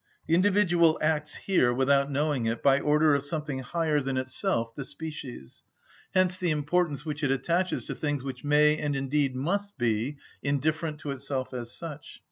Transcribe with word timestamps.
The 0.25 0.33
individual 0.33 0.97
acts 0.99 1.35
here, 1.35 1.71
without 1.71 2.09
knowing 2.09 2.47
it, 2.47 2.63
by 2.63 2.79
order 2.79 3.13
of 3.13 3.23
something 3.23 3.59
higher 3.59 4.01
than 4.01 4.17
itself, 4.17 4.73
the 4.73 4.83
species; 4.83 5.61
hence 6.15 6.39
the 6.39 6.49
importance 6.49 7.05
which 7.05 7.23
it 7.23 7.29
attaches 7.29 7.85
to 7.85 7.93
things 7.93 8.23
which 8.23 8.43
may 8.43 8.77
and 8.79 8.95
indeed 8.95 9.35
must 9.35 9.77
be, 9.77 10.17
indifferent 10.41 10.97
to 11.01 11.11
itself 11.11 11.53
as 11.53 11.71
such. 11.71 12.19